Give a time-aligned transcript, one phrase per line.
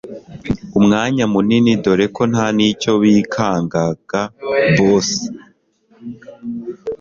[0.79, 4.21] umwanya munini dore ko ntanicyo bikangaga
[4.75, 5.09] boss